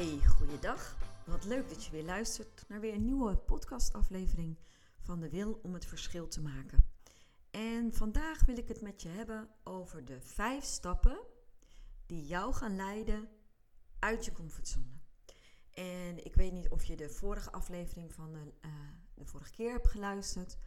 [0.00, 0.96] Hey, goeiedag.
[1.26, 4.58] Wat leuk dat je weer luistert naar weer een nieuwe podcastaflevering
[5.00, 6.84] van de Wil om het verschil te maken.
[7.50, 11.20] En vandaag wil ik het met je hebben over de vijf stappen
[12.06, 13.28] die jou gaan leiden
[13.98, 15.00] uit je comfortzone.
[15.70, 18.72] En ik weet niet of je de vorige aflevering van de, uh,
[19.14, 20.58] de vorige keer hebt geluisterd,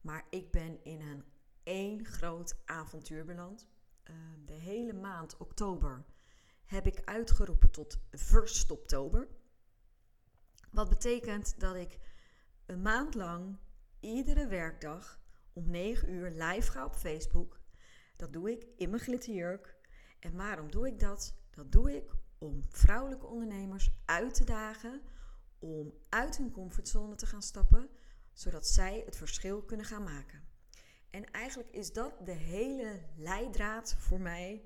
[0.00, 1.24] maar ik ben in een
[1.62, 3.68] één groot avontuur beland.
[4.10, 6.04] Uh, de hele maand oktober
[6.72, 7.98] heb ik uitgeroepen tot
[8.32, 9.28] 1 oktober.
[10.70, 11.98] Wat betekent dat ik
[12.66, 13.58] een maand lang
[14.00, 15.20] iedere werkdag
[15.52, 17.60] om 9 uur live ga op Facebook.
[18.16, 19.76] Dat doe ik in mijn glitterjurk.
[20.20, 21.34] En waarom doe ik dat?
[21.50, 25.02] Dat doe ik om vrouwelijke ondernemers uit te dagen
[25.58, 27.90] om uit hun comfortzone te gaan stappen,
[28.32, 30.48] zodat zij het verschil kunnen gaan maken.
[31.10, 34.64] En eigenlijk is dat de hele leidraad voor mij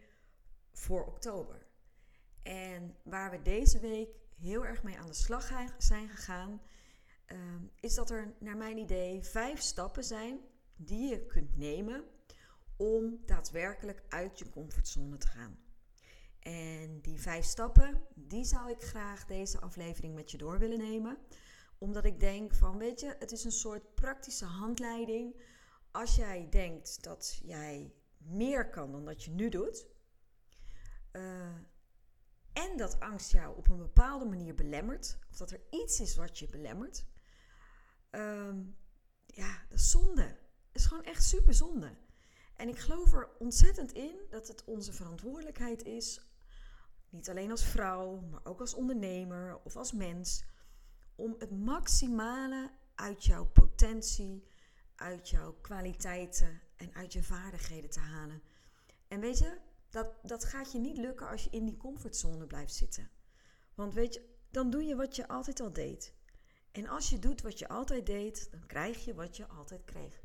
[0.72, 1.65] voor oktober.
[2.46, 4.08] En waar we deze week
[4.38, 6.62] heel erg mee aan de slag zijn gegaan,
[7.24, 10.40] ehm, is dat er naar mijn idee vijf stappen zijn
[10.76, 12.04] die je kunt nemen
[12.76, 15.58] om daadwerkelijk uit je comfortzone te gaan.
[16.40, 21.18] En die vijf stappen, die zou ik graag deze aflevering met je door willen nemen.
[21.78, 25.40] Omdat ik denk van, weet je, het is een soort praktische handleiding.
[25.90, 29.86] Als jij denkt dat jij meer kan dan dat je nu doet.
[31.12, 31.48] Uh,
[32.56, 36.38] en dat angst jou op een bepaalde manier belemmert, of dat er iets is wat
[36.38, 37.04] je belemmert,
[38.10, 38.76] um,
[39.26, 40.38] ja, dat is zonde.
[40.72, 41.96] Is gewoon echt super zonde.
[42.56, 46.20] En ik geloof er ontzettend in dat het onze verantwoordelijkheid is,
[47.08, 50.44] niet alleen als vrouw, maar ook als ondernemer of als mens,
[51.14, 54.48] om het maximale uit jouw potentie,
[54.94, 58.42] uit jouw kwaliteiten en uit je vaardigheden te halen.
[59.08, 59.58] En weet je,
[59.90, 63.10] dat, dat gaat je niet lukken als je in die comfortzone blijft zitten.
[63.74, 66.14] Want weet je, dan doe je wat je altijd al deed.
[66.72, 70.20] En als je doet wat je altijd deed, dan krijg je wat je altijd kreeg.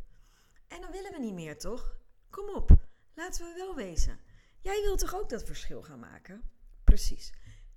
[0.68, 1.98] En dan willen we niet meer, toch?
[2.30, 2.72] Kom op,
[3.14, 4.20] laten we wel wezen.
[4.60, 6.50] Jij wilt toch ook dat verschil gaan maken?
[6.84, 7.34] Precies.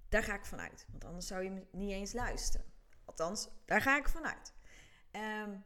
[0.09, 0.87] Daar ga ik vanuit.
[0.91, 2.67] Want anders zou je niet eens luisteren.
[3.05, 4.53] Althans, daar ga ik vanuit.
[5.13, 5.65] Um,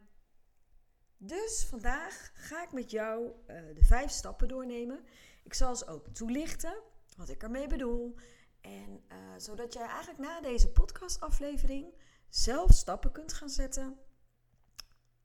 [1.17, 5.05] dus vandaag ga ik met jou uh, de vijf stappen doornemen
[5.49, 6.81] ik zal ze ook toelichten,
[7.17, 8.15] wat ik ermee bedoel.
[8.61, 11.93] En uh, zodat jij eigenlijk na deze podcastaflevering
[12.27, 13.97] zelf stappen kunt gaan zetten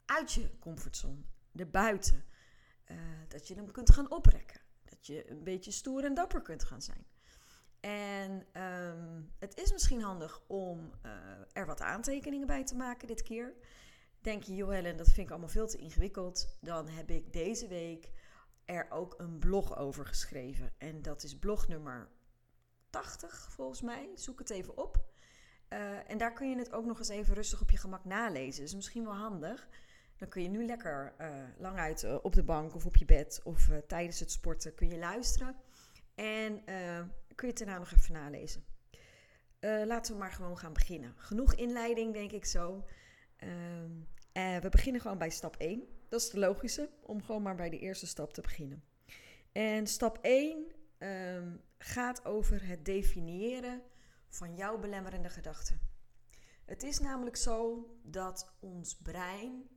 [0.05, 1.25] uit je comfortzone,
[1.55, 2.25] erbuiten.
[2.87, 2.99] Uh,
[3.29, 4.61] dat je hem kunt gaan oprekken.
[4.85, 7.07] Dat je een beetje stoer en dapper kunt gaan zijn.
[7.81, 11.13] En um, het is misschien handig om uh,
[11.53, 13.55] er wat aantekeningen bij te maken dit keer.
[14.21, 16.57] Denk je, joh Helen, dat vind ik allemaal veel te ingewikkeld.
[16.61, 18.11] Dan heb ik deze week
[18.65, 20.73] er ook een blog over geschreven.
[20.79, 22.09] En dat is blog nummer
[22.91, 24.09] 80 volgens mij.
[24.15, 25.13] Zoek het even op.
[25.69, 28.63] Uh, en daar kun je het ook nog eens even rustig op je gemak nalezen.
[28.63, 29.69] Dus misschien wel handig.
[30.17, 31.27] Dan kun je nu lekker uh,
[31.59, 34.89] lang uit uh, op de bank of op je bed of tijdens het sporten kun
[34.89, 35.57] je luisteren.
[36.15, 36.65] En
[37.35, 38.65] kun je het daarna nog even nalezen.
[39.61, 41.15] laten we maar gewoon gaan beginnen.
[41.17, 42.85] Genoeg inleiding, denk ik zo.
[43.37, 45.83] Ehm, we beginnen gewoon bij stap 1.
[46.15, 48.85] Dat is de logische, om gewoon maar bij de eerste stap te beginnen.
[49.53, 50.67] En stap 1 um,
[50.99, 53.83] ehm, gaat over het definiëren
[54.29, 55.81] van jouw belemmerende gedachten.
[56.65, 59.69] Het is namelijk zo dat ons brein,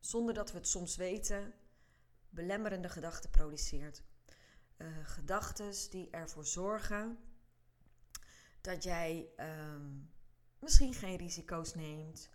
[0.00, 1.54] zonder dat we het soms weten,
[2.28, 4.02] belemmerende gedachten produceert.
[4.78, 7.18] Uh, gedachten die ervoor zorgen
[8.60, 10.10] dat jij um,
[10.58, 12.30] misschien geen risico's neemt,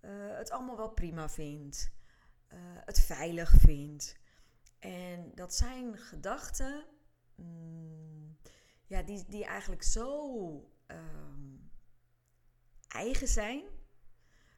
[0.00, 1.98] uh, het allemaal wel prima vindt,
[2.52, 4.18] uh, het veilig vindt.
[4.78, 6.84] En dat zijn gedachten
[7.34, 8.36] mm,
[8.86, 10.24] ja, die, die eigenlijk zo
[10.86, 11.70] um,
[12.88, 13.64] eigen zijn,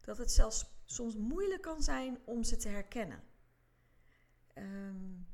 [0.00, 3.22] dat het zelfs soms moeilijk kan zijn om ze te herkennen.
[4.54, 5.26] Um,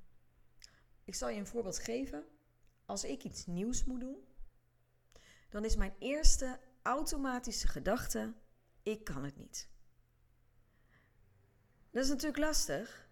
[1.04, 2.24] ik zal je een voorbeeld geven.
[2.86, 4.24] Als ik iets nieuws moet doen,
[5.48, 8.34] dan is mijn eerste automatische gedachte:
[8.82, 9.68] ik kan het niet.
[11.90, 13.08] Dat is natuurlijk lastig,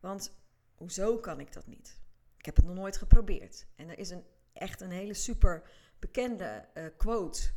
[0.00, 0.32] want
[0.74, 2.00] hoezo kan ik dat niet?
[2.36, 3.66] Ik heb het nog nooit geprobeerd.
[3.76, 5.62] En er is een echt een hele super
[5.98, 7.50] bekende uh, quote,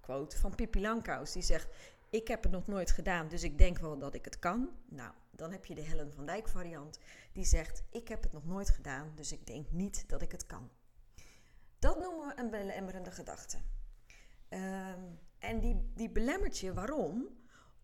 [0.00, 1.32] quote van Pippi Langkous.
[1.32, 1.68] Die zegt,
[2.10, 4.70] ik heb het nog nooit gedaan, dus ik denk wel dat ik het kan.
[4.88, 6.98] Nou, dan heb je de Helen van Dijk variant.
[7.32, 10.46] Die zegt, ik heb het nog nooit gedaan, dus ik denk niet dat ik het
[10.46, 10.70] kan.
[11.78, 13.58] Dat noemen we een belemmerende gedachte.
[14.48, 15.00] Ehm,
[15.38, 17.28] en die, die belemmert je, waarom?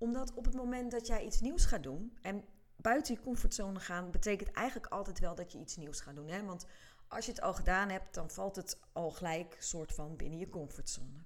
[0.01, 2.45] Omdat op het moment dat jij iets nieuws gaat doen, en
[2.77, 6.29] buiten je comfortzone gaan, betekent eigenlijk altijd wel dat je iets nieuws gaat doen.
[6.29, 6.45] Hè?
[6.45, 6.67] Want
[7.09, 10.49] als je het al gedaan hebt, dan valt het al gelijk soort van binnen je
[10.49, 11.25] comfortzone.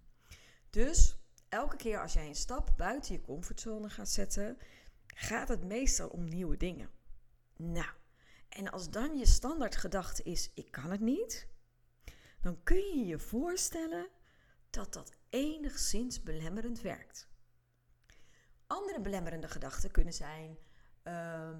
[0.70, 1.16] Dus
[1.48, 4.58] elke keer als jij een stap buiten je comfortzone gaat zetten,
[5.06, 6.90] gaat het meestal om nieuwe dingen.
[7.56, 7.92] Nou,
[8.48, 11.48] en als dan je standaardgedachte is: ik kan het niet,
[12.40, 14.08] dan kun je je voorstellen
[14.70, 17.32] dat dat enigszins belemmerend werkt.
[18.66, 20.58] Andere belemmerende gedachten kunnen zijn:
[21.04, 21.50] uh,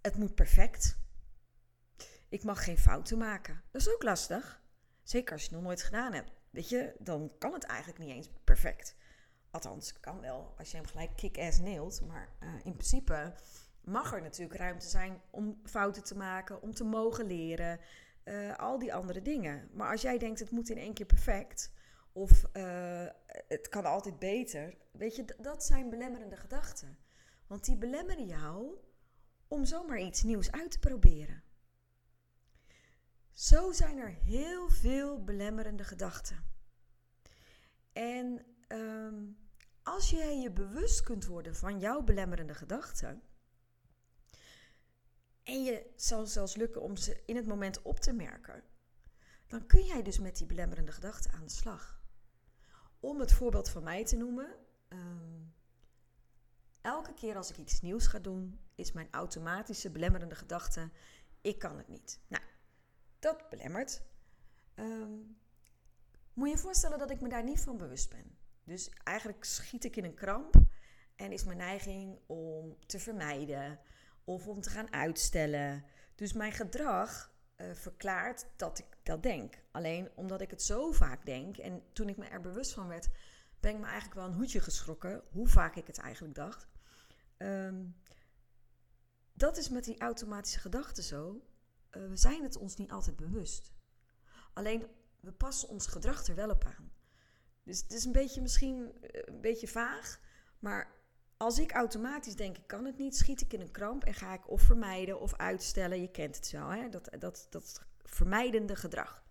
[0.00, 0.98] het moet perfect.
[2.28, 3.62] Ik mag geen fouten maken.
[3.70, 4.62] Dat is ook lastig.
[5.02, 6.32] Zeker als je het nog nooit gedaan hebt.
[6.50, 8.96] Weet je, dan kan het eigenlijk niet eens perfect.
[9.50, 12.06] Althans, kan wel als je hem gelijk kick-ass neelt.
[12.06, 13.34] Maar uh, in principe
[13.80, 17.80] mag er natuurlijk ruimte zijn om fouten te maken, om te mogen leren.
[18.24, 19.68] Uh, al die andere dingen.
[19.72, 21.72] Maar als jij denkt het moet in één keer perfect,
[22.12, 23.06] of uh,
[23.48, 26.98] het kan altijd beter, weet je, dat zijn belemmerende gedachten.
[27.46, 28.78] Want die belemmeren jou
[29.48, 31.42] om zomaar iets nieuws uit te proberen.
[33.32, 36.44] Zo zijn er heel veel belemmerende gedachten.
[37.92, 39.38] En um,
[39.82, 43.22] als jij je bewust kunt worden van jouw belemmerende gedachten,
[45.42, 48.62] en je zal zelfs lukken om ze in het moment op te merken,
[49.46, 51.99] dan kun jij dus met die belemmerende gedachten aan de slag.
[53.00, 54.56] Om het voorbeeld van mij te noemen,
[54.88, 55.54] um,
[56.80, 60.90] elke keer als ik iets nieuws ga doen, is mijn automatische belemmerende gedachte:
[61.40, 62.20] ik kan het niet.
[62.28, 62.44] Nou,
[63.18, 64.02] dat belemmert.
[64.74, 65.38] Um,
[66.32, 68.38] moet je je voorstellen dat ik me daar niet van bewust ben.
[68.64, 70.54] Dus eigenlijk schiet ik in een kramp
[71.16, 73.80] en is mijn neiging om te vermijden
[74.24, 75.84] of om te gaan uitstellen.
[76.14, 77.29] Dus mijn gedrag
[77.60, 79.62] uh, verklaart dat ik dat denk.
[79.70, 83.08] Alleen omdat ik het zo vaak denk en toen ik me er bewust van werd,
[83.60, 86.68] ben ik me eigenlijk wel een hoedje geschrokken hoe vaak ik het eigenlijk dacht.
[87.38, 87.96] Um,
[89.32, 91.44] dat is met die automatische gedachten zo.
[91.90, 93.72] Uh, we zijn het ons niet altijd bewust.
[94.52, 94.86] Alleen
[95.20, 96.92] we passen ons gedrag er wel op aan.
[97.62, 100.20] Dus het is een beetje misschien eh, een beetje vaag,
[100.58, 100.99] maar
[101.40, 104.34] als ik automatisch denk ik kan het niet, schiet ik in een kramp en ga
[104.34, 106.00] ik of vermijden of uitstellen.
[106.00, 106.88] Je kent het wel, hè?
[106.88, 109.24] Dat, dat, dat vermijdende gedrag.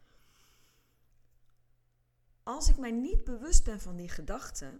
[2.43, 4.79] Als ik mij niet bewust ben van die gedachte,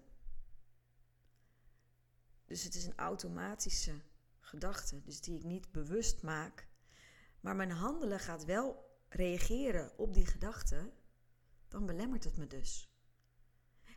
[2.45, 4.01] dus het is een automatische
[4.39, 6.67] gedachte, dus die ik niet bewust maak,
[7.39, 10.91] maar mijn handelen gaat wel reageren op die gedachte,
[11.67, 12.89] dan belemmert het me dus.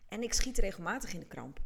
[0.08, 1.60] En ik schiet regelmatig in de kramp.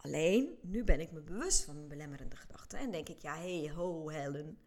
[0.00, 3.72] Alleen, nu ben ik me bewust van mijn belemmerende gedachten en denk ik, ja, hey,
[3.74, 4.58] ho, Helen,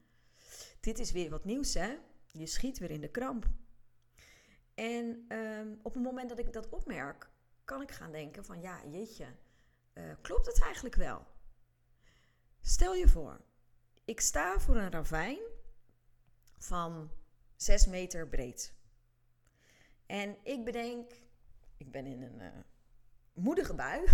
[0.80, 1.98] dit is weer wat nieuws, hè?
[2.32, 3.46] Je schiet weer in de kramp.
[4.74, 7.30] En um, op het moment dat ik dat opmerk,
[7.64, 9.26] kan ik gaan denken van, ja, jeetje,
[9.94, 11.26] uh, klopt het eigenlijk wel?
[12.62, 13.42] Stel je voor,
[14.06, 15.40] ik sta voor een ravijn
[16.58, 17.12] van
[17.56, 18.74] 6 meter breed.
[20.06, 21.12] En ik bedenk,
[21.78, 22.48] ik ben in een uh,
[23.34, 24.04] moedige bui.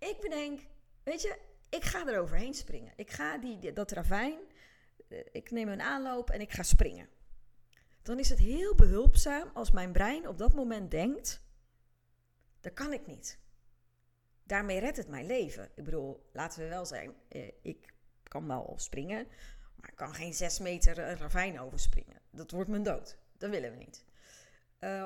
[0.00, 0.60] ik bedenk,
[1.02, 1.38] weet je,
[1.68, 2.92] ik ga er overheen springen.
[2.96, 4.38] Ik ga die, dat ravijn,
[5.08, 7.08] uh, ik neem een aanloop en ik ga springen.
[8.02, 11.42] Dan is het heel behulpzaam als mijn brein op dat moment denkt,
[12.60, 13.38] dat kan ik niet
[14.50, 15.70] daarmee redt het mijn leven.
[15.74, 19.26] Ik bedoel, laten we wel zijn, eh, ik kan wel springen,
[19.76, 22.20] maar ik kan geen zes meter een ravijn overspringen.
[22.30, 23.18] Dat wordt mijn dood.
[23.38, 24.04] Dat willen we niet.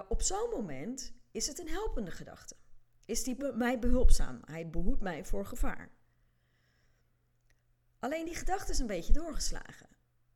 [0.08, 2.56] Op zo'n moment is het een helpende gedachte.
[3.04, 4.40] Is die mij behulpzaam?
[4.44, 5.90] Hij behoedt mij voor gevaar.
[7.99, 9.88] Alleen die gedachte is een beetje doorgeslagen.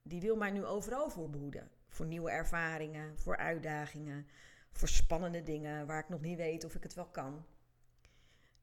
[0.02, 1.70] Die wil mij nu overal voor behoeden.
[1.88, 4.26] Voor nieuwe ervaringen, voor uitdagingen,
[4.72, 7.46] voor spannende dingen waar ik nog niet weet of ik het wel kan.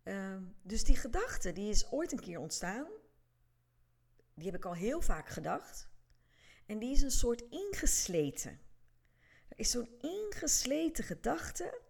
[0.04, 2.88] Uh, dus die gedachte, die is ooit een keer ontstaan.
[4.34, 5.90] Die heb ik al heel vaak gedacht.
[6.66, 8.60] En die is een soort ingesleten.
[9.48, 11.82] Er is zo'n ingesleten gedachte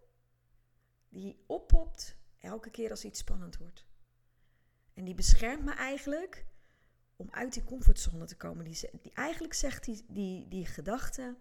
[1.20, 3.86] die oppopt elke keer als iets spannend wordt.
[4.94, 6.46] En die beschermt me eigenlijk
[7.16, 8.64] om uit die comfortzone te komen.
[8.64, 11.36] Die, die eigenlijk zegt die, die, gedachte: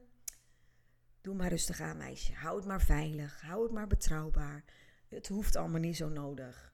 [1.22, 2.34] Doe maar rustig aan, meisje.
[2.34, 3.42] Hou het maar veilig.
[3.42, 4.64] Hou het maar betrouwbaar.
[5.08, 6.74] Het hoeft allemaal niet zo nodig.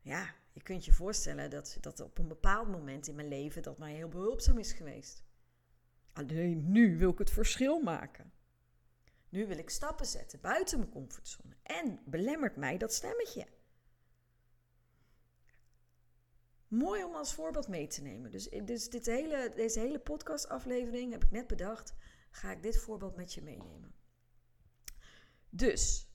[0.00, 3.78] Ja, je kunt je voorstellen dat, dat op een bepaald moment in mijn leven dat
[3.78, 5.24] mij heel behulpzaam is geweest.
[6.12, 8.32] Alleen nu wil ik het verschil maken.
[9.28, 11.56] Nu wil ik stappen zetten buiten mijn comfortzone.
[11.62, 13.46] En belemmert mij dat stemmetje.
[16.68, 18.30] Mooi om als voorbeeld mee te nemen.
[18.30, 21.94] Dus, dus dit hele, deze hele podcastaflevering heb ik net bedacht.
[22.30, 23.94] Ga ik dit voorbeeld met je meenemen.
[25.50, 26.10] Dus,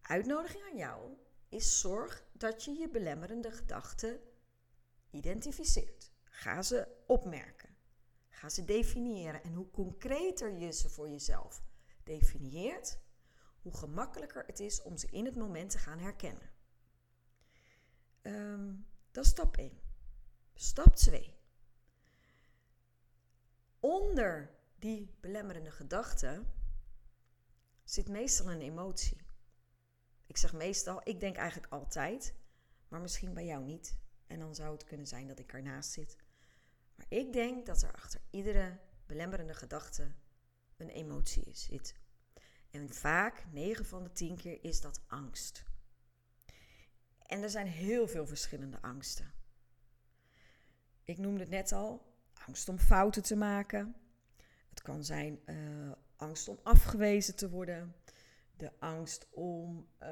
[0.00, 1.16] uitnodiging aan jou
[1.48, 4.20] is zorg dat je je belemmerende gedachten
[5.10, 6.12] identificeert.
[6.24, 7.76] Ga ze opmerken.
[8.28, 9.42] Ga ze definiëren.
[9.42, 11.62] En hoe concreter je ze voor jezelf
[12.18, 12.98] definieert,
[13.62, 16.50] hoe gemakkelijker het is om ze in het moment te gaan herkennen.
[18.22, 18.74] Ehm,
[19.10, 19.78] dat is stap 1.
[20.54, 21.34] Stap 2.
[23.80, 26.44] Onder die belemmerende gedachte
[27.84, 29.16] zit meestal een emotie.
[30.26, 32.34] Ik zeg meestal, ik denk eigenlijk altijd,
[32.88, 33.98] maar misschien bij jou niet.
[34.26, 36.16] En dan zou het kunnen zijn dat ik ernaast zit.
[36.94, 40.12] Maar ik denk dat er achter iedere belemmerende gedachte
[40.80, 41.94] een emotie zit.
[42.70, 45.64] En vaak, 9 van de 10 keer, is dat angst.
[47.26, 49.32] En er zijn heel veel verschillende angsten.
[51.04, 52.14] Ik noemde het net al,
[52.46, 53.94] angst om fouten te maken.
[54.70, 57.94] Het kan zijn uh, angst om afgewezen te worden.
[58.56, 60.08] De angst om uh,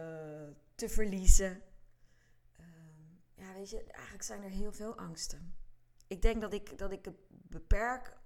[0.75, 1.63] te verliezen.
[2.61, 2.67] Uh,
[3.35, 5.57] ja, weet je, eigenlijk zijn er heel veel angsten.
[6.07, 8.17] Ik denk dat ik, dat ik het beperk,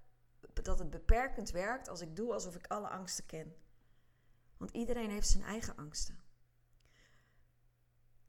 [0.52, 3.54] dat het beperkend werkt als ik doe alsof ik alle angsten ken.
[4.56, 6.20] Want iedereen heeft zijn eigen angsten.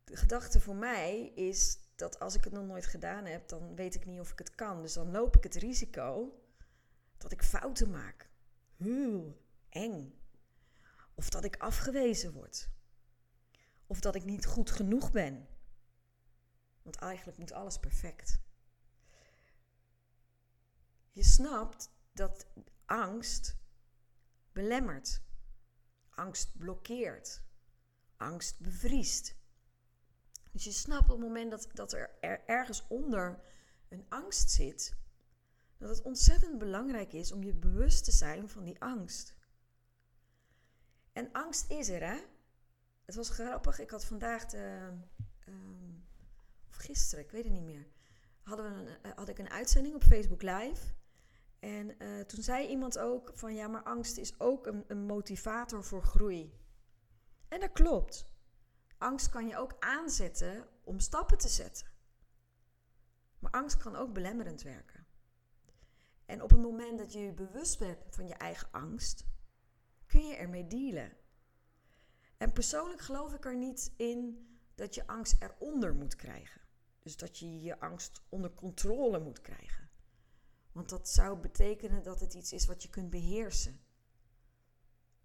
[0.04, 3.96] De gedachte voor mij is dat als ik het nog nooit gedaan heb, dan weet
[3.96, 4.82] ik niet of ik het kan.
[4.82, 6.40] Dus dan loop ik het risico
[7.18, 8.30] dat ik fouten maak.
[8.76, 10.20] Heel eng.
[11.16, 12.70] Of dat ik afgewezen word.
[13.88, 15.48] Of dat ik niet goed genoeg ben.
[16.82, 18.40] Want eigenlijk moet alles perfect.
[21.12, 22.48] Je snapt dat
[22.86, 23.58] angst
[24.52, 25.22] belemmert.
[26.10, 27.44] Angst blokkeert.
[28.18, 29.36] Angst bevriest.
[30.52, 33.40] Dus je snapt op het moment dat, dat er, er ergens onder
[33.90, 34.96] een angst zit,
[35.78, 39.36] dat het ontzettend belangrijk is om je bewust te zijn van die angst.
[41.12, 42.20] En angst is er, hè?
[43.06, 43.80] Het was grappig.
[43.80, 44.90] Ik had vandaag, de,
[45.40, 45.94] ehm,
[46.68, 47.88] of gisteren, ik weet het niet meer,
[48.42, 50.94] hadden we een, eh, had ik een uitzending op Facebook Live.
[51.64, 55.84] En uh, toen zei iemand ook van ja, maar angst is ook een, een motivator
[55.84, 56.60] voor groei.
[57.48, 58.28] En dat klopt.
[58.98, 61.88] Angst kan je ook aanzetten om stappen te zetten.
[63.40, 65.06] Maar angst kan ook belemmerend werken.
[66.26, 69.26] En op het moment dat je je bewust bent van je eigen angst,
[70.06, 71.18] kun je ermee dealen.
[72.38, 76.62] En persoonlijk geloof ik er niet in dat je angst eronder moet krijgen.
[77.00, 79.83] Dus dat je je angst onder controle moet krijgen.
[80.74, 83.80] Want dat zou betekenen dat het iets is wat je kunt beheersen.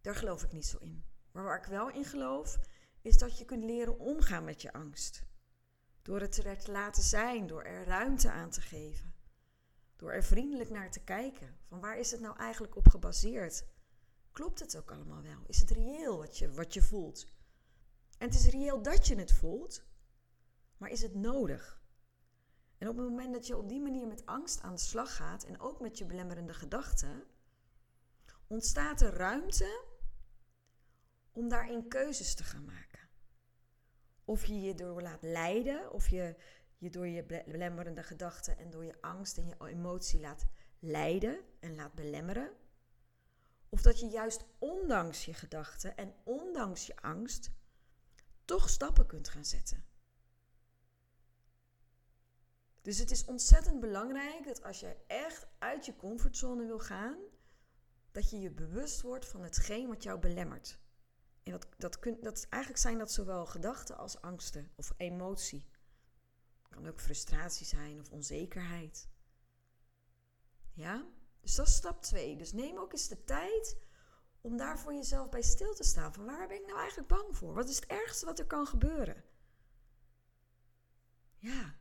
[0.01, 1.05] Daar geloof ik niet zo in.
[1.33, 2.59] Maar waar ik wel in geloof,
[3.01, 5.23] is dat je kunt leren omgaan met je angst.
[6.03, 9.15] Door het er te laten zijn, door er ruimte aan te geven.
[9.97, 11.59] Door er vriendelijk naar te kijken.
[11.69, 13.67] Van waar is het nou eigenlijk op gebaseerd?
[14.33, 15.45] Klopt het ook allemaal wel?
[15.47, 17.27] Is het reëel wat je, wat je voelt?
[18.19, 19.85] En het is reëel dat je het voelt,
[20.77, 21.78] maar is het nodig?
[22.79, 25.45] En op het moment dat je op die manier met angst aan de slag gaat
[25.45, 27.25] en ook met je belemmerende gedachten,
[28.47, 29.85] ontstaat er ruimte
[31.33, 33.09] om daarin keuzes te gaan maken.
[34.25, 36.37] Of je je door laat leiden, of je
[36.79, 40.47] je door je belemmerende gedachten en door je angst en je emotie laat
[40.79, 42.51] leiden en laat belemmeren.
[43.69, 47.51] Of dat je juist ondanks je gedachten en ondanks je angst
[48.45, 49.85] toch stappen kunt gaan zetten.
[52.89, 57.19] Dus het is ontzettend belangrijk dat als je echt uit je comfortzone wil gaan,
[58.13, 60.79] dat je je bewust wordt van hetgeen wat jou belemmert.
[61.43, 65.69] En dat, dat, dat, eigenlijk zijn dat zowel gedachten als angsten of emotie.
[66.63, 69.09] Het kan ook frustratie zijn of onzekerheid.
[70.73, 71.07] Ja?
[71.41, 72.37] Dus dat is stap 2.
[72.37, 73.77] Dus neem ook eens de tijd
[74.41, 76.15] om daar voor jezelf bij stil te staan.
[76.15, 77.55] Van waar ben ik nou eigenlijk bang voor?
[77.55, 79.25] Wat is het ergste wat er kan gebeuren?
[81.39, 81.78] Ja.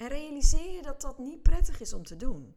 [0.00, 2.56] En realiseer je dat dat niet prettig is om te doen.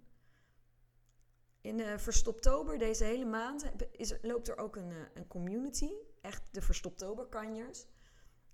[1.62, 5.91] In uh, Verstoptober, deze hele maand, is, loopt er ook een, uh, een community.
[6.21, 7.85] Echt de Verstoptoberkanjers.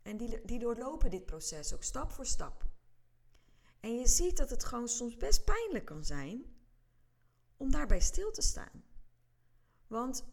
[0.01, 2.65] En die, die doorlopen dit proces ook stap voor stap.
[3.79, 6.45] En je ziet dat het gewoon soms best pijnlijk kan zijn
[7.57, 8.83] om daarbij stil te staan.
[9.87, 10.25] Want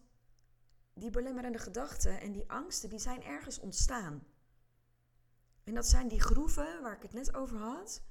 [0.95, 4.27] die belemmerende gedachten en die angsten, die zijn ergens ontstaan.
[5.65, 8.03] En dat zijn die groeven waar ik het net over had.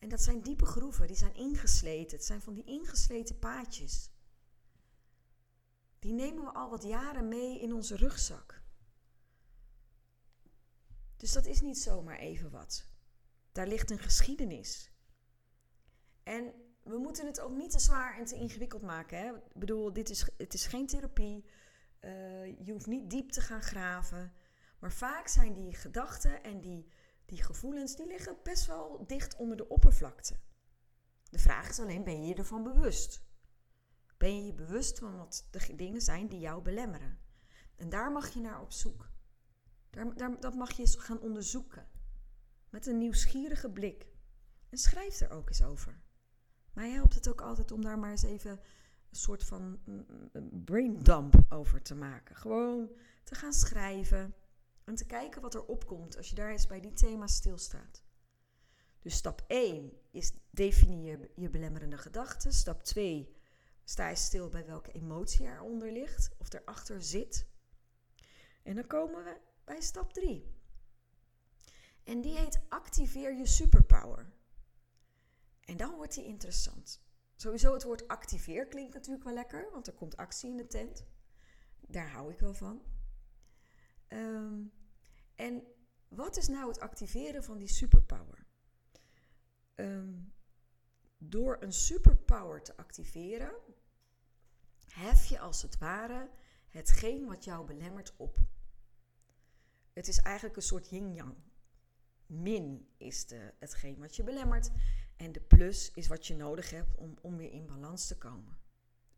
[0.00, 2.16] En dat zijn diepe groeven, die zijn ingesleten.
[2.16, 4.10] Het zijn van die ingesleten paadjes.
[5.98, 8.62] die nemen we al wat jaren mee in onze rugzak.
[11.16, 12.84] Dus dat is niet zomaar even wat.
[13.52, 14.90] Daar ligt een geschiedenis.
[16.22, 16.52] En
[16.82, 19.18] we moeten het ook niet te zwaar en te ingewikkeld maken.
[19.18, 19.36] Hè?
[19.36, 21.44] Ik bedoel, dit is, het is geen therapie.
[22.00, 24.32] Uh, je hoeft niet diep te gaan graven.
[24.78, 26.86] Maar vaak zijn die gedachten en die,
[27.30, 30.34] die gevoelens, die liggen best wel dicht onder de oppervlakte.
[31.30, 33.22] De vraag is alleen, ben je je ervan bewust?
[34.16, 37.18] Ben je je bewust van wat de dingen zijn die jou belemmeren?
[37.76, 39.10] En daar mag je naar op zoek.
[39.90, 41.88] Daar, daar, dat mag je gaan onderzoeken.
[42.70, 44.06] Met een nieuwsgierige blik.
[44.68, 46.00] En schrijf er ook eens over.
[46.72, 50.64] Mij helpt het ook altijd om daar maar eens even een soort van mm, mm,
[50.64, 52.36] braindump over te maken.
[52.36, 52.90] Gewoon
[53.24, 54.34] te gaan schrijven
[54.90, 58.02] en te kijken wat er opkomt als je daar eens bij die thema's stilstaat.
[59.00, 62.52] Dus stap 1 is definieer je belemmerende gedachten.
[62.52, 63.36] Stap 2
[63.84, 67.46] sta je stil bij welke emotie eronder ligt of erachter zit.
[68.62, 70.54] En dan komen we bij stap 3.
[72.04, 74.32] En die heet activeer je superpower.
[75.64, 77.02] En dan wordt die interessant.
[77.36, 81.04] Sowieso het woord activeer klinkt natuurlijk wel lekker, want er komt actie in de tent.
[81.80, 82.82] Daar hou ik wel van.
[84.06, 84.62] Ehm,
[85.40, 85.62] en
[86.08, 88.46] wat is nou het activeren van die superpower?
[89.74, 90.18] Ehm,
[91.18, 93.52] door een superpower te activeren,
[94.88, 96.30] hef je als het ware
[96.68, 98.38] hetgeen wat jou belemmert op.
[99.92, 101.34] Het is eigenlijk een soort yin-yang.
[102.26, 104.70] Min is de, hetgeen wat je belemmert
[105.16, 108.58] en de plus is wat je nodig hebt om, om weer in balans te komen.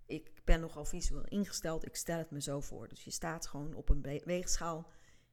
[0.06, 2.88] Ik ben nogal visueel ingesteld, ik stel het me zo voor.
[2.88, 4.90] Dus je staat gewoon op een weegschaal,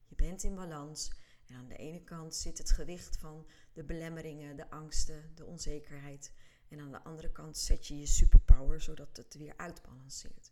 [0.10, 1.12] je bent in balans.
[1.46, 6.32] En aan de ene kant zit het gewicht van de belemmeringen, de angsten, de onzekerheid.
[6.68, 10.52] En aan de andere kant zet je je superpower zodat het weer uitbalanceert.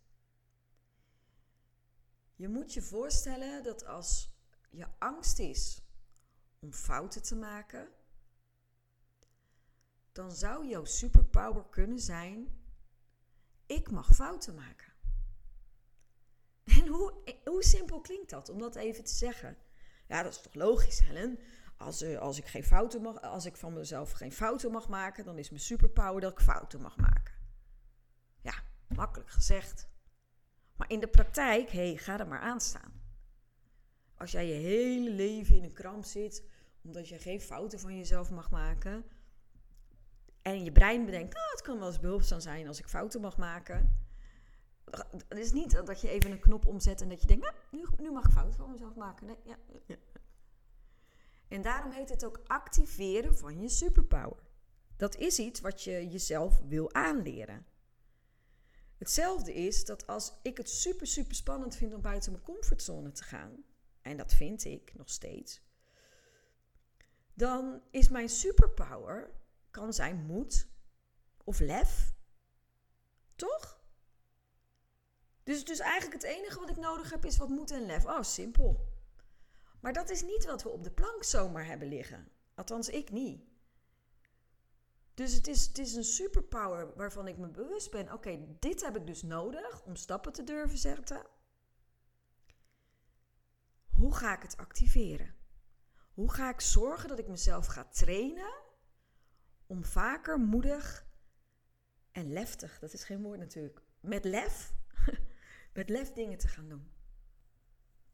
[2.34, 4.30] Je moet je voorstellen dat als
[4.70, 5.82] je angst is
[6.58, 7.88] om fouten te maken,
[10.12, 12.48] dan zou jouw superpower kunnen zijn:
[13.66, 14.87] ik mag fouten maken.
[16.78, 16.86] En
[17.44, 19.56] hoe, simpel klinkt dat om dat even te zeggen?
[20.08, 21.38] Ja, dat is toch logisch, Helen?
[21.76, 25.24] Als, uh, als, ik geen fouten mag, als ik van mezelf geen fouten mag maken,
[25.24, 27.34] dan is mijn superpower dat ik fouten mag maken.
[28.40, 28.54] Ja,
[28.88, 29.88] makkelijk gezegd.
[30.76, 32.92] Maar in de praktijk, hé, hey, ga er maar aan staan.
[34.16, 36.42] Als jij je hele leven in een kramp zit,
[36.82, 39.04] omdat je geen fouten van jezelf mag maken,
[40.42, 43.36] en je brein bedenkt, oh, het kan wel eens behulpzaam zijn als ik fouten mag
[43.36, 44.07] maken.
[45.28, 48.04] Het is niet dat je even een knop omzet en dat je denkt, nou, nu,
[48.04, 49.26] nu mag ik fouten van mezelf maken.
[49.26, 49.96] Nee, ja, ja.
[51.48, 54.42] En daarom heet het ook activeren van je superpower.
[54.96, 57.66] Dat is iets wat je jezelf wil aanleren.
[58.98, 63.24] Hetzelfde is dat als ik het super, super spannend vind om buiten mijn comfortzone te
[63.24, 63.64] gaan,
[64.02, 65.60] en dat vind ik nog steeds,
[67.34, 69.30] dan is mijn superpower
[69.70, 70.68] kan zijn moed
[71.44, 72.12] of lef.
[73.36, 73.77] Toch?
[75.48, 78.04] Dus, dus eigenlijk het enige wat ik nodig heb is wat moed en lef.
[78.04, 78.88] Oh, simpel.
[79.80, 82.28] Maar dat is niet wat we op de plank zomaar hebben liggen.
[82.54, 83.42] Althans, ik niet.
[85.14, 88.12] Dus het is, het is een superpower waarvan ik me bewust ben.
[88.12, 91.26] Oké, dit heb ik dus nodig om stappen te durven zetten.
[93.90, 95.34] Hoe ga ik het activeren?
[96.12, 98.54] Hoe ga ik zorgen dat ik mezelf ga trainen
[99.66, 101.06] om vaker moedig
[102.12, 104.76] en leftig, dat is geen woord natuurlijk, met lef,
[105.78, 106.90] met lef dingen te gaan doen.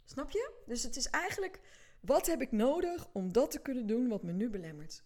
[0.04, 0.62] Snap je?
[0.66, 1.60] Dus het is eigenlijk,
[2.00, 5.04] wat heb ik nodig om dat te kunnen doen wat me nu belemmert?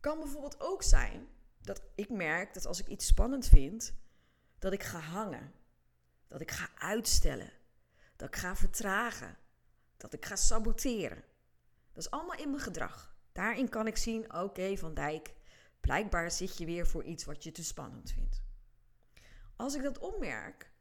[0.00, 1.28] Kan bijvoorbeeld ook zijn
[1.60, 3.94] dat ik merk dat als ik iets spannend vind,
[4.58, 5.52] dat ik ga hangen,
[6.28, 7.52] dat ik ga uitstellen,
[8.16, 9.38] dat ik ga vertragen,
[9.96, 11.24] dat ik ga saboteren.
[11.92, 13.16] Dat is allemaal in mijn gedrag.
[13.32, 15.34] Daarin kan ik zien, oké Van Dijk,
[15.80, 18.45] blijkbaar zit je weer voor iets wat je te spannend vindt.
[19.56, 20.72] Als ik dat opmerk,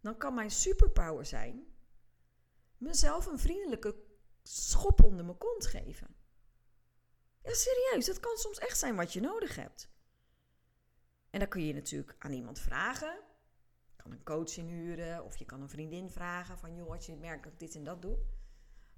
[0.00, 1.74] dan kan mijn superpower zijn
[2.78, 3.96] mezelf een vriendelijke
[4.42, 6.16] schop onder mijn kont geven.
[7.42, 9.88] Ja, serieus, dat kan soms echt zijn wat je nodig hebt.
[11.30, 13.20] En dan kun je natuurlijk aan iemand vragen.
[13.86, 17.16] Je kan een coach inhuren of je kan een vriendin vragen van joh, als je
[17.16, 18.18] merkt dat ik dit en dat doe.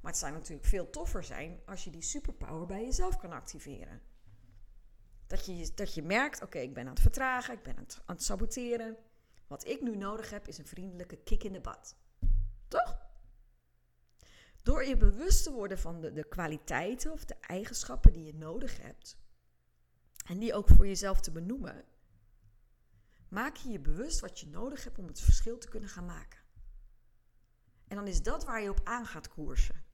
[0.00, 4.02] Maar het zou natuurlijk veel toffer zijn als je die superpower bij jezelf kan activeren.
[5.26, 8.02] Dat je, dat je merkt, oké, ik ben aan het vertragen, ik ben aan het,
[8.05, 8.96] aan het saboteren.
[9.46, 11.96] Wat ik nu nodig heb is een vriendelijke kick in de bad.
[12.68, 13.06] Toch?
[14.62, 18.82] Door je bewust te worden van de, de kwaliteiten of de eigenschappen die je nodig
[18.82, 19.16] hebt.
[20.26, 21.85] En die ook voor jezelf te benoemen.
[23.28, 26.40] maak je je bewust wat je nodig hebt om het verschil te kunnen gaan maken.
[27.88, 29.85] En dan is dat waar je op aan gaat koersen.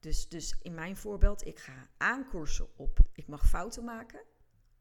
[0.00, 4.20] Dus, dus in mijn voorbeeld, ik ga aankoersen op ik mag fouten maken.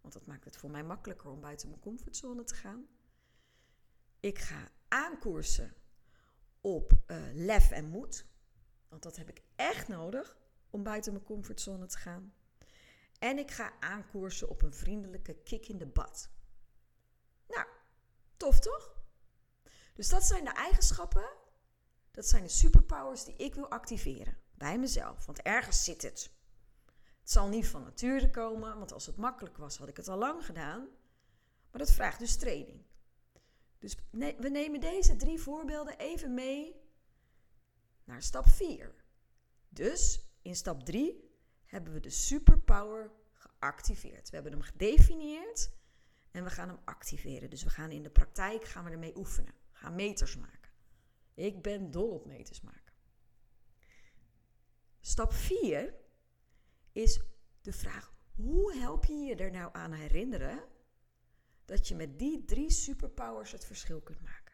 [0.02, 2.88] Want dat maakt het voor mij makkelijker om buiten mijn comfortzone te gaan.
[4.20, 5.74] Ik ga aankoersen
[6.62, 8.26] op uh, lef en moed.
[8.90, 10.38] Want dat heb ik echt nodig
[10.70, 12.34] om buiten mijn comfortzone te gaan.
[13.20, 16.30] En ik ga aankoersen op een vriendelijke kick in de bad.
[17.48, 17.68] Nou,
[18.38, 18.96] tof toch?
[19.94, 21.30] Dus dat zijn de eigenschappen,
[22.12, 25.26] dat zijn de superpowers die ik wil activeren bij mezelf.
[25.26, 26.32] Want ergens zit het.
[27.20, 30.18] Het zal niet van nature komen, want als het makkelijk was, had ik het al
[30.18, 30.88] lang gedaan.
[31.72, 32.86] Maar dat vraagt dus training.
[33.80, 36.76] Dus we nemen deze drie voorbeelden even mee
[38.04, 38.96] naar stap 4.
[39.70, 41.36] Dus in stap 3
[41.66, 44.30] hebben we de superpower geactiveerd.
[44.30, 45.72] We hebben hem gedefinieerd
[46.32, 47.50] en we gaan hem activeren.
[47.50, 49.54] Dus we gaan in de praktijk gaan we ermee oefenen.
[49.72, 50.72] We gaan meters maken.
[51.34, 52.94] Ik ben dol op meters maken.
[55.02, 55.94] Stap 4
[56.92, 57.22] is
[57.62, 60.64] de vraag: hoe help je je er nou aan herinneren
[61.68, 64.54] dat je met die drie superpowers het verschil kunt maken?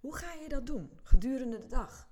[0.00, 2.08] Hoe ga je dat doen gedurende de dag?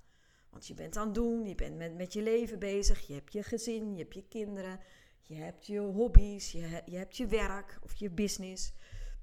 [0.51, 3.33] Want je bent aan het doen, je bent met, met je leven bezig, je hebt
[3.33, 4.81] je gezin, je hebt je kinderen,
[5.21, 8.73] je hebt je hobby's, je, je hebt je werk of je business.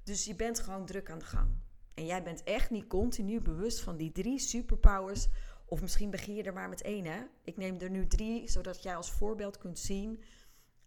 [0.02, 1.50] Dus je bent gewoon druk aan de gang.
[1.94, 5.28] En jij bent echt niet continu bewust van die drie superpowers.
[5.66, 7.04] Of misschien begin je er maar met één.
[7.04, 7.22] Hè?
[7.44, 10.22] Ik neem er nu drie, zodat jij als voorbeeld kunt zien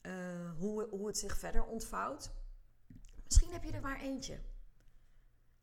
[0.01, 0.13] uh,
[0.57, 2.31] hoe, hoe het zich verder ontvouwt.
[3.27, 4.39] Misschien heb je er maar eentje.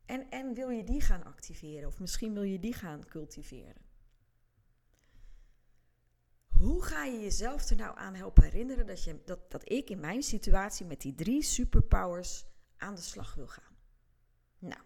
[0.05, 1.87] En, en wil je die gaan activeren?
[1.87, 3.81] Of misschien wil je die gaan cultiveren?
[6.47, 9.99] Hoe ga je jezelf er nou aan helpen herinneren dat, je, dat, dat ik in
[9.99, 12.45] mijn situatie met die drie superpowers
[12.77, 13.75] aan de slag wil gaan?
[14.59, 14.81] Nou,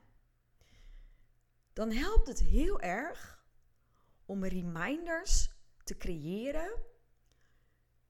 [1.74, 3.44] dan helpt het heel erg
[4.26, 5.50] om reminders
[5.84, 6.84] te creëren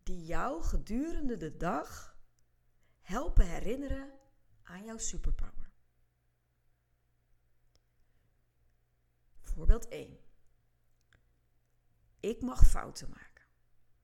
[0.03, 2.17] die jou gedurende de dag
[3.01, 4.18] helpen herinneren
[4.69, 5.71] aan jouw superpower.
[9.41, 10.19] Voorbeeld 1.
[12.19, 13.43] Ik mag fouten maken.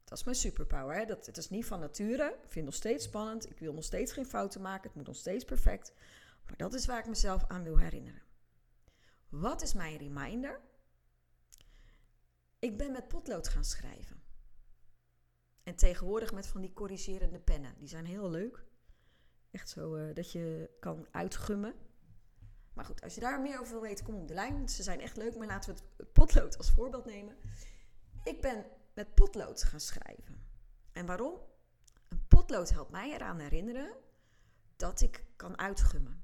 [0.03, 0.95] Dat is mijn superpower.
[0.95, 1.05] Hè?
[1.05, 2.25] Dat, het is niet van nature.
[2.25, 3.49] Ik vind het nog steeds spannend.
[3.49, 4.87] Ik wil nog steeds geen fouten maken.
[4.87, 5.93] Het moet nog steeds perfect.
[6.45, 8.21] Maar dat is waar ik mezelf aan wil herinneren.
[9.29, 10.61] Wat is mijn reminder?
[12.59, 14.23] Ik ben met potlood gaan schrijven.
[15.63, 17.77] En tegenwoordig met van die corrigerende pennen.
[17.77, 18.65] Die zijn heel leuk.
[19.55, 21.73] Echt zo uh, dat je kan uitgummen.
[22.73, 24.69] Maar goed, als je daar meer over wil weten, kom op de lijn.
[24.69, 27.37] Ze zijn echt leuk, maar laten we het potlood als voorbeeld nemen.
[28.23, 30.43] Ik ben met potlood gaan schrijven.
[30.91, 31.39] En waarom?
[32.07, 33.93] Een potlood helpt mij eraan herinneren
[34.75, 36.23] dat ik kan uitgummen.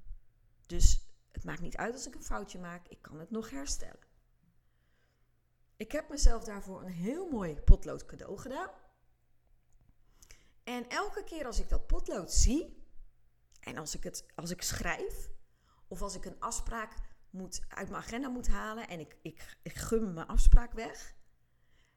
[0.66, 4.10] Dus het maakt niet uit als ik een foutje maak, ik kan het nog herstellen.
[5.76, 8.70] Ik heb mezelf daarvoor een heel mooi potlood cadeau gedaan.
[10.64, 12.81] En elke keer als ik dat potlood zie,
[13.62, 15.30] en als ik, het, als ik schrijf,
[15.88, 16.96] of als ik een afspraak
[17.30, 21.16] moet, uit mijn agenda moet halen en ik, ik, gum mijn afspraak weg,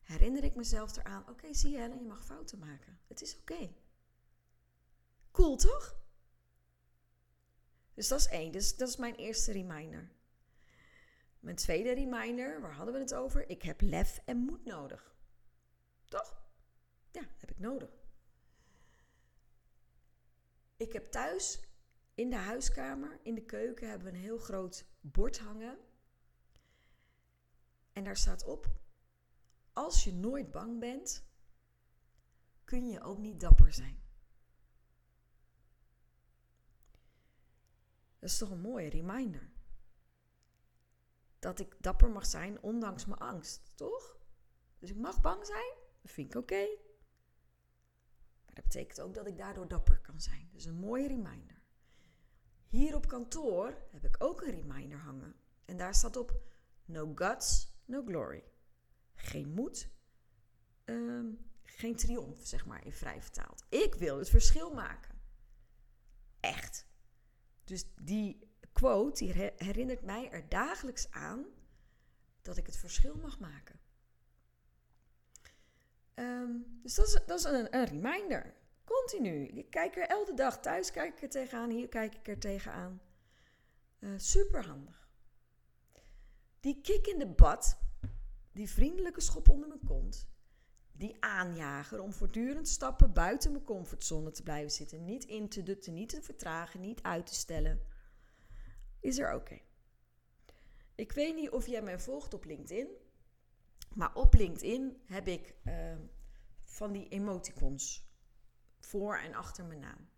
[0.02, 2.98] herinner ik mezelf eraan: oké, zie je Helen, je mag fouten maken.
[3.08, 3.74] Het is oké.
[5.30, 5.96] Cool toch?
[7.94, 8.52] Dus dat is één.
[8.52, 10.10] Dus dat is mijn eerste reminder.
[11.40, 13.48] Mijn tweede reminder, waar hadden we het over?
[13.48, 15.14] Ik heb lef en moed nodig.
[16.04, 16.42] Toch?
[17.10, 18.03] Ja, heb ik nodig.
[20.76, 21.60] Ik heb thuis
[22.14, 25.78] in de huiskamer, in de keuken, hebben we een heel groot bord hangen.
[27.92, 28.68] En daar staat op:
[29.72, 31.24] als je nooit bang bent,
[32.64, 34.02] kun je ook niet dapper zijn.
[38.18, 39.52] Dat is toch een mooie reminder.
[41.38, 44.16] Dat ik dapper mag zijn ondanks mijn angst, toch?
[44.78, 46.66] Dus ik mag bang zijn, dat vind ik oké.
[48.54, 50.48] Dat betekent ook dat ik daardoor dapper kan zijn.
[50.52, 51.62] Dus een mooie reminder.
[52.68, 55.34] Hier op kantoor heb ik ook een reminder hangen.
[55.64, 56.40] En daar staat op:
[56.84, 58.44] No guts, no glory
[59.14, 59.90] geen moed,
[60.84, 61.26] ehm,
[61.62, 63.64] geen triomf, zeg maar, in vrij vertaald.
[63.68, 65.20] Ik wil het verschil maken.
[66.40, 66.86] Echt.
[67.64, 71.44] Dus die quote die herinnert mij er dagelijks aan
[72.42, 73.80] dat ik het verschil mag maken.
[76.14, 76.50] Ehm,
[76.82, 78.54] dus dat is, een, een, reminder.
[78.84, 79.46] Continu.
[79.46, 83.00] Ik kijk er elke dag thuis kijk ik er tegenaan, hier kijk ik er tegenaan.
[83.98, 85.08] Uh, Super handig.
[86.60, 87.78] Die kick in de bad
[88.54, 90.28] die vriendelijke schop onder mijn kont,
[90.92, 95.94] die aanjager om voortdurend stappen buiten mijn comfortzone te blijven zitten, niet in te dutten,
[95.94, 97.80] niet te vertragen, niet uit te stellen.
[99.00, 99.60] is er oké.
[100.94, 102.88] Ik weet niet of jij mij volgt op LinkedIn.
[103.94, 106.00] Maar op LinkedIn heb ik ehm,
[106.64, 108.08] van die emoticons
[108.80, 110.08] voor en achter mijn naam.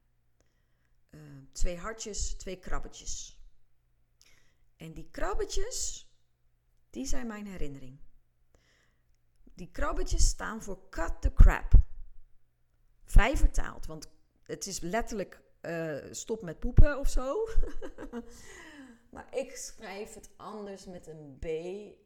[1.11, 3.41] Ehm, twee hartjes, twee krabbetjes.
[4.77, 6.09] En die krabbetjes,
[6.91, 8.01] die zijn mijn herinnering.
[9.55, 11.73] Die krabbetjes staan voor cut the crap.
[13.05, 14.11] Vrij vertaald, want
[14.43, 17.49] het is letterlijk uh, stop met poepen of zo.
[19.17, 21.45] maar ik schrijf het anders met een B,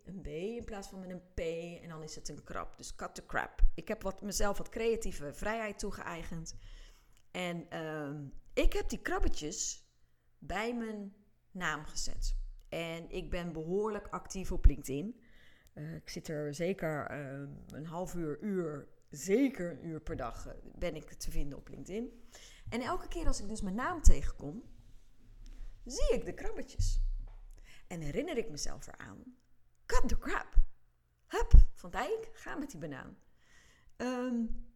[0.04, 1.40] een B in plaats van met een P
[1.82, 2.76] en dan is het een krap.
[2.76, 3.60] Dus cut the crap.
[3.74, 6.54] Ik heb wat, mezelf wat creatieve vrijheid toegeëigend.
[7.30, 8.10] En uh,
[8.64, 9.88] ik heb die krabbetjes
[10.38, 11.14] bij mijn
[11.50, 12.36] naam gezet.
[12.68, 15.20] En ik ben behoorlijk actief op LinkedIn.
[15.74, 20.46] Uh, ik zit er zeker uh, een half uur, uur, zeker een uur per dag
[20.46, 22.22] uh, ben ik te vinden op LinkedIn.
[22.68, 24.62] En elke keer als ik dus mijn naam tegenkom,
[25.90, 27.00] zie ik de krabbetjes.
[27.86, 29.24] En herinner ik mezelf eraan.
[29.86, 30.54] Cut the crap.
[31.26, 33.18] Hup, Van Dijk, ga met die banaan.
[33.96, 34.68] Um,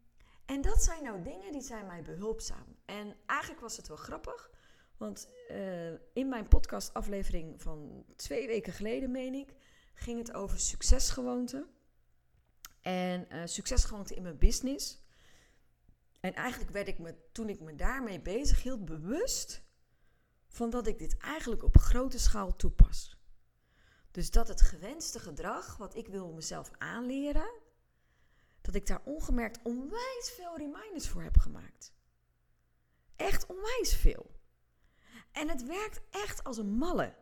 [0.46, 2.76] en dat zijn nou dingen die zijn mij behulpzaam.
[2.84, 4.50] En eigenlijk was het wel grappig.
[4.96, 9.54] Want uh, in mijn podcastaflevering van twee weken geleden, meen ik,
[9.94, 11.66] ging het over succesgewoonten.
[12.80, 15.02] En uh, succesgewoonten in mijn business.
[16.20, 19.63] En eigenlijk werd ik me, toen ik me daarmee bezig hield, bewust
[20.54, 23.18] van dat ik dit eigenlijk op grote schaal toepas.
[24.10, 27.50] Dus dat het gewenste gedrag, wat ik wil mezelf aanleren,
[28.60, 31.92] dat ik daar ongemerkt onwijs veel reminders voor heb gemaakt.
[33.16, 34.30] Echt onwijs veel.
[35.32, 37.14] En het werkt echt als een malle.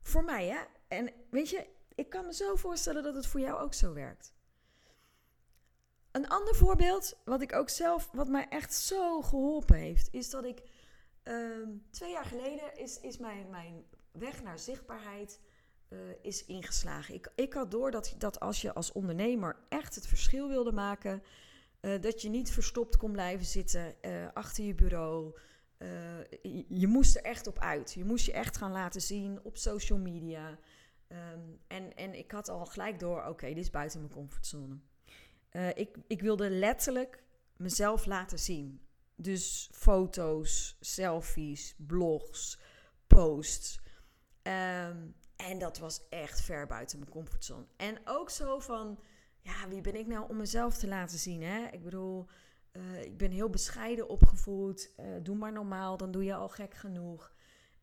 [0.00, 0.60] Voor mij, hè?
[0.88, 4.32] En weet je, ik kan me zo voorstellen dat het voor jou ook zo werkt.
[6.10, 10.44] Een ander voorbeeld, wat ik ook zelf, wat mij echt zo geholpen heeft, is dat
[10.44, 10.62] ik
[11.24, 15.40] uh, twee jaar geleden is, is mijn, mijn weg naar zichtbaarheid
[15.88, 17.14] uh, is ingeslagen.
[17.14, 21.22] Ik, ik had door dat, dat als je als ondernemer echt het verschil wilde maken,
[21.80, 25.38] uh, dat je niet verstopt kon blijven zitten uh, achter je bureau.
[26.42, 27.92] Je, je, moest er echt op uit.
[27.92, 30.58] Je moest je echt gaan laten zien op social media.
[31.08, 34.76] Um, en, en ik had al gelijk door, oké, dit is buiten mijn comfortzone.
[35.74, 37.22] ik, ik wilde letterlijk
[37.56, 38.80] mezelf laten zien.
[39.16, 42.58] Dus foto's, selfies, blogs,
[43.06, 43.80] posts.
[44.42, 47.66] Um, en dat was echt ver buiten mijn comfortzone.
[47.76, 49.00] En ook zo van,
[49.40, 51.42] ja, wie ben ik nou om mezelf te laten zien?
[51.42, 51.66] Hè?
[51.66, 52.26] Ik bedoel,
[52.72, 54.92] uh, ik ben heel bescheiden opgevoed.
[54.96, 57.32] Uh, doe maar normaal, dan doe je al gek genoeg.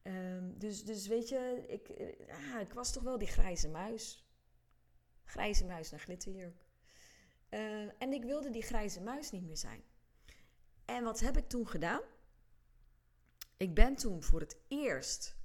[0.04, 4.26] Um, dus, dus weet je, ik, uh, ik was toch wel die grijze muis.
[5.24, 6.66] Grijze muis naar glitterjurk.
[7.98, 9.84] en ik wilde die grijze muis niet meer zijn.
[10.86, 12.02] En wat heb ik toen gedaan?
[13.58, 15.36] Ik ben toen voor het eerst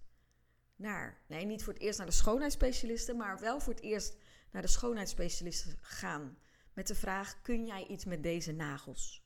[0.76, 4.16] naar, nee, niet voor het eerst naar de schoonheidsspecialisten, maar wel voor het eerst
[4.50, 6.38] naar de schoonheidsspecialisten gaan.
[6.72, 9.24] Met de vraag: kun jij iets met deze nagels?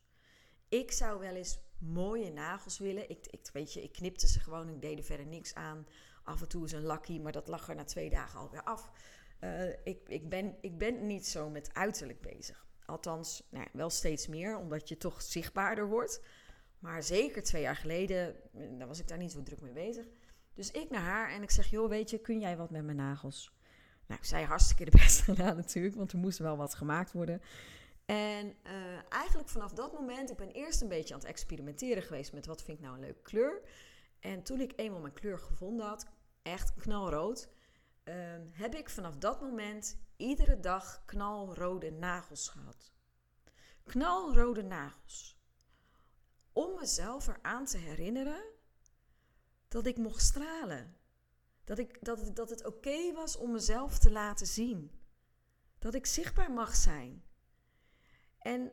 [0.69, 3.11] Ik zou wel eens mooie nagels willen.
[3.11, 5.87] Ik, ik, weet je, ik knipte ze gewoon, ik deed er verder niks aan.
[6.23, 8.91] Af en toe is een lakkie, maar dat lag er na twee dagen alweer af.
[9.41, 12.67] Uh, ik, ik, ben, ik ben niet zo met uiterlijk bezig.
[12.91, 16.23] Althans, nou, wel steeds meer, omdat je toch zichtbaarder wordt.
[16.79, 20.07] Maar zeker twee jaar geleden, dan was ik daar niet zo druk mee bezig.
[20.55, 22.97] Dus ik naar haar en ik zeg, joh, weet je, kun jij wat met mijn
[22.97, 23.53] nagels?
[24.07, 27.43] Nou, zij hartstikke de best gedaan natuurlijk, want er moest wel wat gemaakt worden.
[28.05, 28.73] En uh,
[29.09, 32.63] eigenlijk vanaf dat moment, ik ben eerst een beetje aan het experimenteren geweest met wat
[32.63, 33.63] vind ik nou een leuke kleur.
[34.21, 36.07] En toen ik eenmaal mijn kleur gevonden had,
[36.43, 37.49] echt knalrood,
[38.05, 38.15] uh,
[38.53, 42.93] heb ik vanaf dat moment iedere dag knalrode nagels gehad.
[43.85, 45.39] Knalrode nagels.
[46.53, 48.43] Om mezelf eraan te herinneren
[49.69, 50.97] dat ik mocht stralen.
[51.65, 54.91] Dat, ik, dat, dat het oké was om mezelf te laten zien.
[55.79, 57.25] Dat ik zichtbaar mag zijn.
[58.39, 58.73] En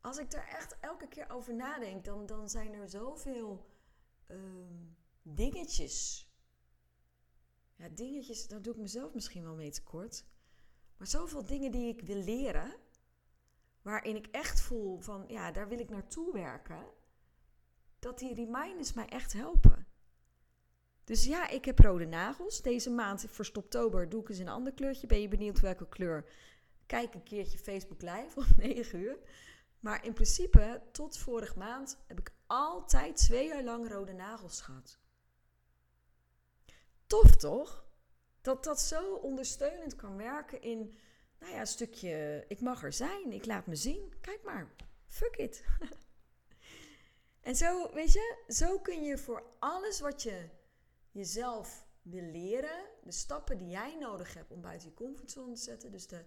[0.00, 3.66] als ik daar echt elke keer over nadenk, dan, dan zijn er zoveel
[4.28, 6.29] um, dingetjes.
[7.80, 10.24] Ja, dingetjes, daar doe ik mezelf misschien wel mee tekort.
[10.96, 12.74] Maar zoveel dingen die ik wil leren,
[13.82, 16.86] waarin ik echt voel van, ja, daar wil ik naartoe werken
[17.98, 19.86] dat die reminders mij echt helpen.
[21.04, 22.62] Dus ja, ik heb rode nagels.
[22.62, 25.06] Deze maand voor stoptober doe ik eens een ander kleurtje.
[25.06, 26.30] Ben je benieuwd welke kleur?
[26.86, 29.18] Kijk een keertje Facebook Live om 9 uur.
[29.78, 34.99] Maar in principe, tot vorige maand heb ik altijd twee jaar lang rode nagels gehad.
[37.10, 37.84] Tof toch?
[38.40, 40.96] Dat dat zo ondersteunend kan werken in,
[41.38, 44.12] nou ja, een stukje, ik mag er zijn, ik laat me zien.
[44.20, 44.74] Kijk maar,
[45.06, 45.64] fuck it.
[47.40, 50.48] En zo, weet je, zo kun je voor alles wat je
[51.10, 55.90] jezelf wil leren, de stappen die jij nodig hebt om buiten je comfortzone te zetten,
[55.90, 56.24] dus de,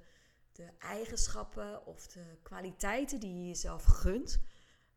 [0.51, 4.41] de eigenschappen of de kwaliteiten die je jezelf gunt,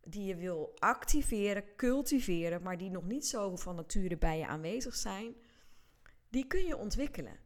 [0.01, 4.95] die je wil activeren, cultiveren, maar die nog niet zo van nature bij je aanwezig
[4.95, 5.37] zijn,
[6.29, 7.39] die kun je ontwikkelen.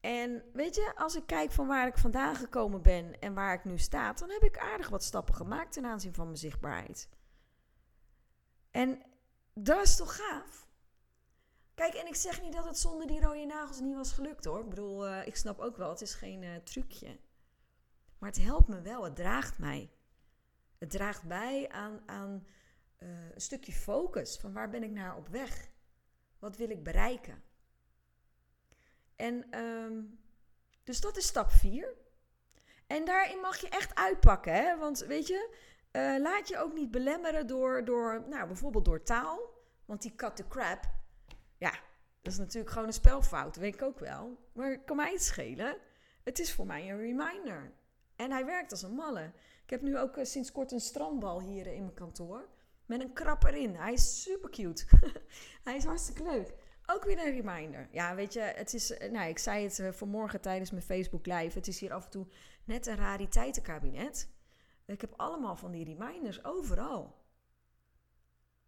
[0.00, 3.64] En weet je, als ik kijk van waar ik vandaan gekomen ben en waar ik
[3.64, 7.08] nu sta, dan heb ik aardig wat stappen gemaakt ten aanzien van mijn zichtbaarheid.
[8.70, 9.02] En
[9.54, 10.68] dat is toch gaaf?
[11.74, 14.60] Kijk, en ik zeg niet dat het zonder die rode nagels niet was gelukt hoor.
[14.60, 17.20] Ik bedoel, uh, ik snap ook wel, het is geen uh, trucje.
[18.18, 19.92] Maar het helpt me wel, het draagt mij.
[20.78, 22.46] Het draagt bij aan, aan
[22.98, 24.36] uh, een stukje focus.
[24.36, 25.70] Van waar ben ik naar op weg?
[26.38, 27.42] Wat wil ik bereiken?
[29.24, 30.18] En um,
[30.82, 31.94] dus dat is stap 4.
[32.86, 34.78] En daarin mag je echt uitpakken, hè?
[34.78, 35.56] Want weet je,
[35.92, 39.40] uh, laat je ook niet belemmeren door, door, nou, bijvoorbeeld door taal.
[39.84, 40.84] Want die cut the crap,
[41.58, 41.70] ja,
[42.22, 44.38] dat is natuurlijk gewoon een spelfout, weet ik ook wel.
[44.52, 45.76] Maar kan mij het schelen.
[46.24, 47.72] Het is voor mij een reminder.
[48.16, 49.32] En hij werkt als een malle.
[49.64, 52.48] Ik heb nu ook uh, sinds kort een strandbal hier in mijn kantoor.
[52.86, 53.74] Met een krap erin.
[53.74, 54.84] Hij is super cute.
[55.64, 56.54] hij is hartstikke leuk.
[56.86, 57.88] Ook weer een reminder.
[57.90, 58.96] Ja, weet je, het is.
[58.96, 61.58] Eh, nou, ik zei het uh, vanmorgen tijdens mijn Facebook Live.
[61.58, 62.26] Het is hier af en toe
[62.64, 64.28] net een rariteitenkabinet.
[64.86, 67.22] Ik heb allemaal van die reminders overal.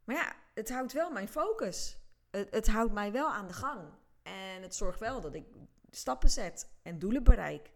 [0.05, 1.99] Maar ja, het houdt wel mijn focus.
[2.31, 3.89] Het, het houdt mij wel aan de gang.
[4.23, 5.47] En het zorgt wel dat ik
[5.91, 7.71] stappen zet en doelen bereik.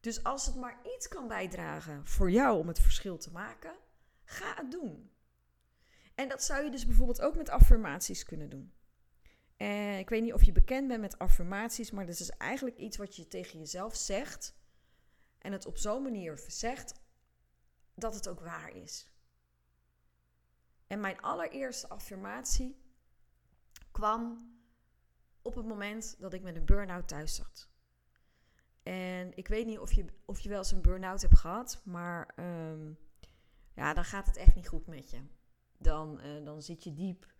[0.00, 3.74] Dus als het maar iets kan bijdragen voor jou om het verschil te maken,
[4.24, 5.10] ga het doen.
[6.14, 8.72] En dat zou je dus bijvoorbeeld ook met affirmaties kunnen doen.
[9.56, 12.96] En ik weet niet of je bekend bent met affirmaties, maar dat is eigenlijk iets
[12.96, 14.54] wat je tegen jezelf zegt.
[15.38, 16.94] En het op zo'n manier zegt
[17.94, 19.08] dat het ook waar is.
[20.86, 22.82] En mijn allereerste affirmatie
[23.90, 24.52] kwam
[25.42, 27.68] op het moment dat ik met een burn-out thuis zat.
[28.82, 32.34] En ik weet niet of je, of je wel eens een burn-out hebt gehad, maar
[32.36, 32.98] um,
[33.74, 35.20] ja, dan gaat het echt niet goed met je.
[35.78, 37.33] Dan, uh, dan zit je diep,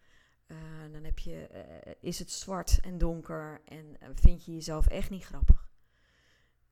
[0.47, 1.49] uh, dan heb je,
[1.87, 5.73] uh, is het zwart en donker en vind je jezelf echt niet grappig.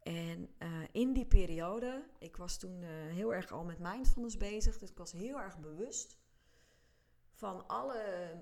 [0.02, 0.50] En
[0.92, 5.12] in die periode, ik was toen heel erg al met mindfulness bezig, dus ik was
[5.12, 6.18] heel erg bewust
[7.32, 8.34] van alle,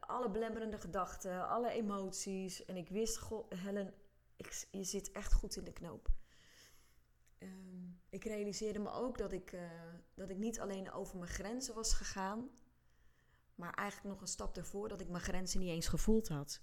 [0.00, 2.64] alle belemmerende gedachten, alle emoties.
[2.64, 3.94] En ik wist, Helen,
[4.36, 6.08] ik, je zit echt goed in de knoop.
[7.38, 9.58] Um, ik realiseerde me ook dat ik,
[10.14, 12.50] dat ik niet alleen over mijn grenzen was gegaan,
[13.58, 16.60] maar eigenlijk nog een stap ervoor dat ik mijn grenzen niet eens gevoeld had.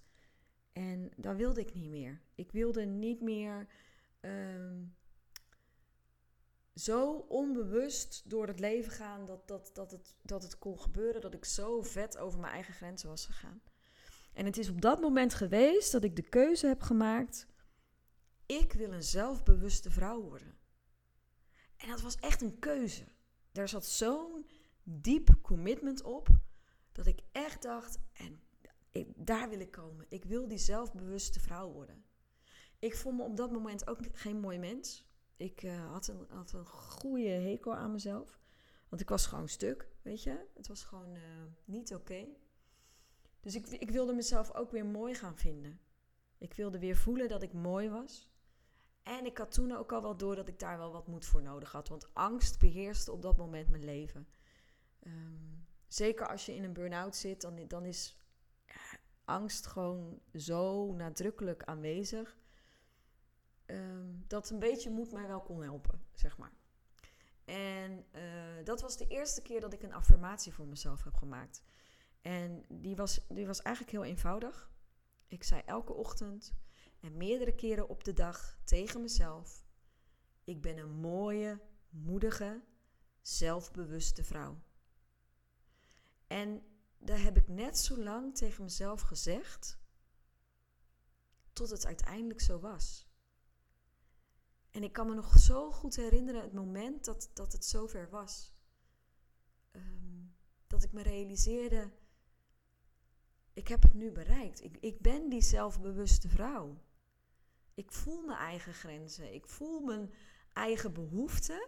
[0.73, 2.21] En dat wilde ik niet meer.
[2.36, 3.67] Ik wilde niet meer
[4.21, 4.95] um,
[6.73, 11.34] zo onbewust door het leven gaan dat, dat, dat, het, dat het kon gebeuren, dat
[11.34, 13.62] ik zo vet over mijn eigen grenzen was gegaan.
[14.34, 17.47] En het is op dat moment geweest dat ik de keuze heb gemaakt
[18.45, 20.58] ik wil een zelfbewuste vrouw worden.
[21.77, 23.03] En dat was echt een keuze.
[23.51, 24.49] Daar zat zo'n
[24.84, 26.27] diep commitment op
[26.95, 28.39] dat ik echt dacht, en
[29.15, 30.05] daar wil ik komen.
[30.10, 32.05] Ik wil die zelfbewuste vrouw worden.
[32.79, 35.05] Ik vond me op dat moment ook geen mooi mens.
[35.36, 38.39] Ik uh, had, een, had een goede hekel aan mezelf.
[38.89, 40.45] Want ik was gewoon stuk, weet je.
[40.53, 41.21] Het was gewoon uh,
[41.65, 42.27] niet oké.
[43.39, 45.79] Dus ik, ik wilde mezelf ook weer mooi gaan vinden.
[46.38, 48.29] Ik wilde weer voelen dat ik mooi was.
[49.03, 51.41] En ik had toen ook al wel door dat ik daar wel wat moed voor
[51.41, 51.88] nodig had.
[51.88, 54.27] Want angst beheerste op dat moment mijn leven.
[55.08, 58.17] Um, zeker als je in een burn-out zit, dan, dan is
[59.26, 62.38] angst gewoon zo nadrukkelijk aanwezig.
[63.65, 66.54] Um, dat een beetje moed mij wel kon helpen, zeg maar.
[67.45, 68.21] En uh,
[68.63, 71.63] dat was de eerste keer dat ik een affirmatie voor mezelf heb gemaakt.
[72.21, 74.71] En die was, die was eigenlijk heel eenvoudig.
[75.28, 76.54] Ik zei elke ochtend:
[77.00, 79.65] en meerdere keren op de dag tegen mezelf:
[80.43, 82.64] Ik ben een mooie, moedige,
[83.22, 84.57] zelfbewuste vrouw.
[86.28, 86.63] En
[86.97, 89.80] daar heb ik net zo lang tegen mezelf gezegd,
[91.53, 93.07] tot het uiteindelijk zo was.
[94.71, 98.53] En ik kan me nog zo goed herinneren het moment dat, dat het zover was.
[99.71, 100.36] Um,
[100.67, 101.91] dat ik me realiseerde,
[103.53, 104.63] ik heb het nu bereikt.
[104.63, 106.84] Ik, ik ben die zelfbewuste vrouw.
[107.73, 109.34] Ik voel mijn eigen grenzen.
[109.34, 110.13] Ik voel mijn
[110.53, 111.67] eigen behoeften.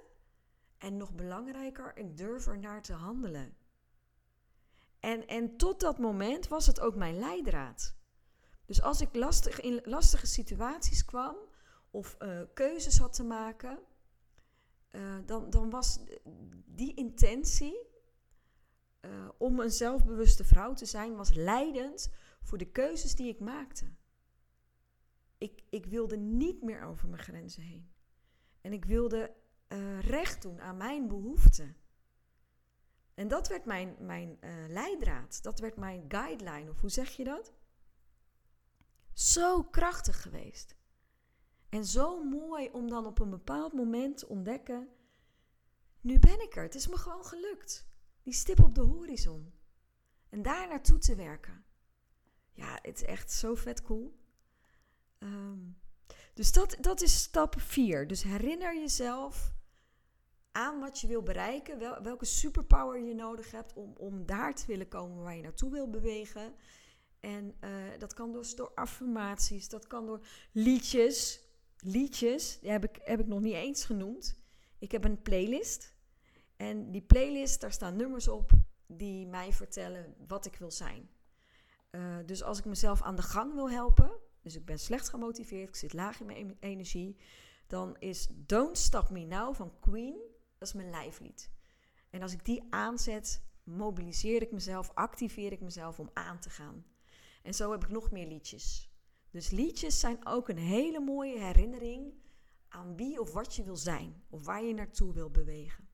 [0.78, 3.58] En nog belangrijker, ik durf er naar te handelen.
[5.00, 7.96] En, en tot dat moment was het ook mijn leidraad.
[8.66, 11.36] Dus als ik lastig, in lastige situaties kwam
[11.92, 13.80] of uh, keuzes had te maken,
[14.92, 16.00] uh, dan, dan was
[16.66, 17.88] die intentie
[19.02, 22.10] uh, om een zelfbewuste vrouw te zijn, was leidend
[22.42, 23.86] voor de keuzes die ik maakte.
[25.38, 27.92] Ik, ik wilde niet meer over mijn grenzen heen.
[28.62, 29.36] En ik wilde
[30.02, 31.76] recht doen aan mijn behoeften.
[33.18, 35.44] En dat werd mijn, mijn uh, leidraad.
[35.44, 36.70] Dat werd mijn guideline.
[36.70, 37.54] Of hoe zeg je dat?
[39.14, 40.76] Zo krachtig geweest.
[41.70, 44.90] En zo mooi om dan op een bepaald moment te ontdekken:
[46.02, 46.64] nu ben ik er.
[46.64, 47.88] Het is me gewoon gelukt.
[48.24, 49.54] Die stip op de horizon.
[50.30, 51.66] En daar naartoe te werken.
[52.52, 54.20] Ja, het is echt zo vet cool.
[55.20, 55.80] Um,
[56.34, 58.08] dus dat, dat is stap 4.
[58.08, 59.56] Dus herinner jezelf
[60.58, 64.66] aan wat je wil bereiken, wel, welke superpower je nodig hebt om, om daar te
[64.66, 66.54] willen komen waar je naartoe wil bewegen.
[67.20, 71.46] En uh, dat kan dus door affirmaties, dat kan door liedjes.
[71.80, 74.40] Liedjes, die heb ik, heb ik nog niet eens genoemd.
[74.80, 75.96] Ik heb een playlist.
[76.56, 78.52] En die playlist, daar staan nummers op
[78.88, 81.10] die mij vertellen wat ik wil zijn.
[81.92, 85.68] Uh, dus als ik mezelf aan de gang wil helpen, dus ik ben slecht gemotiveerd,
[85.68, 87.18] ik zit laag in mijn energie,
[87.68, 90.27] dan is Don't Stop Me Now van Queen,
[90.58, 91.52] dat is mijn lijflied.
[92.10, 96.86] En als ik die aanzet, mobiliseer ik mezelf, activeer ik mezelf om aan te gaan.
[97.44, 98.92] En zo heb ik nog meer liedjes.
[99.32, 102.14] Dus liedjes zijn ook een hele mooie herinnering
[102.70, 105.88] aan wie of wat je wil zijn, of waar je naartoe wil bewegen.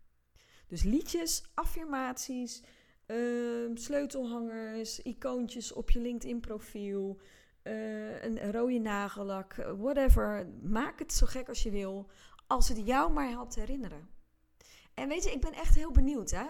[0.68, 2.64] Dus liedjes, affirmaties,
[3.08, 7.20] uh, sleutelhangers, icoontjes op je LinkedIn-profiel,
[7.64, 10.48] uh, een rode nagellak, whatever.
[10.62, 12.10] Maak het zo gek als je wil,
[12.48, 14.10] als het jou maar helpt herinneren.
[14.94, 16.46] En weet je, ik ben echt heel benieuwd hè,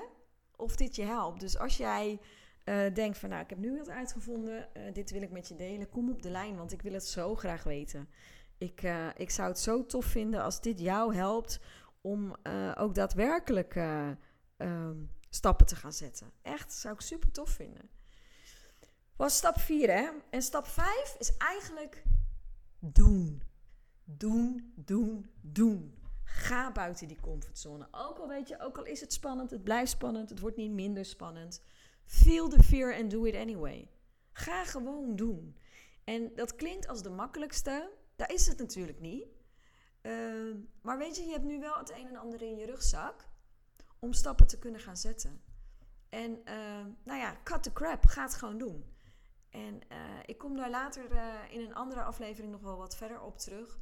[0.56, 1.39] of dit je helpt.
[1.39, 2.20] Dus als jij
[2.66, 5.56] uh, denkt van, nou, ik heb nu wat uitgevonden, uh, dit wil ik met je
[5.56, 8.10] delen, kom op de lijn, want ik wil het zo graag weten.
[8.58, 11.60] Ik, uh, ik zou het zo tof vinden als dit jou helpt
[12.02, 12.36] om
[12.78, 13.76] ook daadwerkelijk
[14.58, 16.32] um, stappen te gaan zetten.
[16.41, 17.89] Echt, zou ik super tof vinden
[19.16, 20.10] was stap 4, hè?
[20.30, 22.04] En stap 5 is eigenlijk
[22.80, 23.44] doen.
[24.04, 25.94] Doen, doen, doen.
[26.34, 27.88] Ga buiten die comfortzone.
[27.92, 30.72] Ook al weet je, ook al is het spannend, het blijft spannend, het wordt niet
[30.72, 31.62] minder spannend.
[32.06, 33.90] Feel the fear and do it anyway.
[34.32, 35.58] Ga gewoon doen.
[36.04, 37.92] En dat klinkt als de makkelijkste.
[38.16, 39.26] Daar is het natuurlijk niet.
[40.02, 43.28] Uh, maar weet je, je hebt nu wel het een en ander in je rugzak
[44.00, 45.42] om stappen te kunnen gaan zetten.
[46.10, 48.06] En uh, nou ja, cut the crap.
[48.06, 48.86] Ga het gewoon doen.
[49.50, 53.22] En uh, ik kom daar later uh, in een andere aflevering nog wel wat verder
[53.22, 53.80] op terug.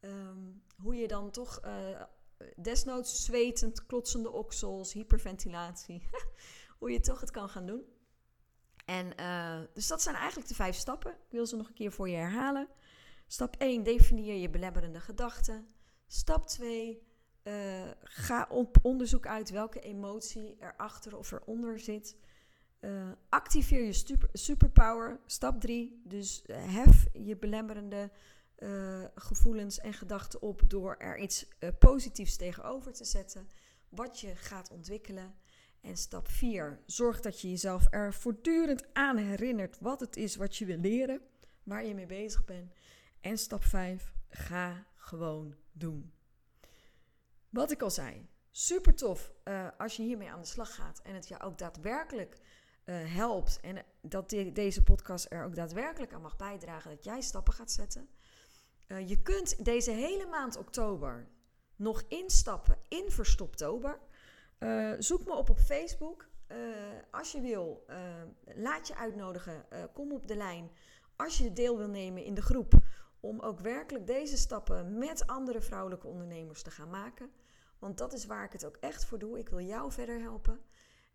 [0.00, 2.02] Um, hoe je dan toch uh,
[2.56, 6.08] desnoods zwetend, klotsende oksels, hyperventilatie,
[6.78, 7.82] hoe je toch het kan gaan doen.
[8.84, 9.12] En
[9.74, 11.10] dus dat zijn eigenlijk de vijf stappen.
[11.10, 12.68] Ik wil ze nog een keer voor je herhalen.
[13.26, 15.68] Stap 1, definieer je belemmerende gedachten.
[16.06, 17.02] Stap 2,
[18.02, 22.16] ga op onderzoek uit welke emotie erachter of eronder zit.
[23.28, 25.20] Activeer je super, superpower.
[25.26, 26.00] Stap 3.
[26.04, 28.10] Dus hef je belemmerende
[28.58, 31.46] uh, gevoelens en gedachten op door er iets
[31.78, 33.48] positiefs tegenover te zetten.
[33.88, 35.34] Wat je gaat ontwikkelen.
[35.80, 36.80] En stap 4.
[36.86, 41.20] Zorg dat je jezelf er voortdurend aan herinnert wat het is wat je wil leren.
[41.62, 42.72] Waar je mee bezig bent.
[43.20, 44.12] En stap 5.
[44.28, 46.12] Ga gewoon doen.
[47.48, 48.28] Wat ik al zei.
[48.50, 49.32] Super tof
[49.78, 52.38] als je hiermee aan de slag gaat en het je ook daadwerkelijk
[52.92, 53.60] helpt.
[53.60, 58.08] En dat deze podcast er ook daadwerkelijk aan mag bijdragen dat jij stappen gaat zetten.
[58.88, 61.28] Uh, je kunt deze hele maand oktober
[61.76, 63.98] nog instappen in Verstoptober.
[64.58, 66.28] Uh, zoek me op op Facebook.
[67.10, 67.86] als je wil,
[68.54, 69.64] laat je uitnodigen.
[69.92, 70.70] kom op de lijn.
[71.16, 72.72] Als je deel wil nemen in de groep.
[73.20, 77.30] Om ook werkelijk deze stappen met andere vrouwelijke ondernemers te gaan maken.
[77.78, 79.38] Want dat is waar ik het ook echt voor doe.
[79.38, 80.60] Ik wil jou verder helpen.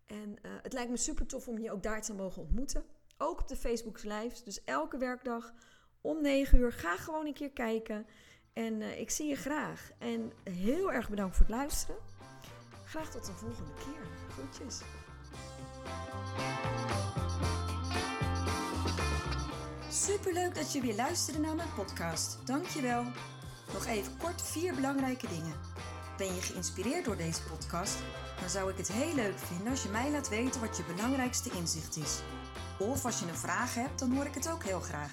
[0.06, 2.84] En uh, het lijkt me super tof om je ook daar te mogen ontmoeten.
[3.18, 4.44] Ook op de Facebook Lives.
[4.44, 5.52] Dus elke werkdag
[6.04, 6.72] om 9 uur.
[6.72, 8.06] Ga gewoon een keer kijken.
[8.52, 9.90] En uh, ik zie je graag.
[9.98, 11.96] En heel erg bedankt voor het luisteren.
[12.84, 14.06] Graag tot de volgende keer.
[14.32, 14.80] Groetjes.
[19.90, 22.46] Superleuk dat je weer luisterde naar mijn podcast.
[22.46, 23.04] Dankjewel.
[23.72, 25.54] Nog even kort vier belangrijke dingen.
[26.16, 27.98] Ben je geïnspireerd door deze podcast?
[28.40, 31.50] Dan zou ik het heel leuk vinden als je mij laat weten wat je belangrijkste
[31.50, 32.20] inzicht is.
[32.78, 35.12] Of als je een vraag hebt, dan hoor ik het ook heel graag.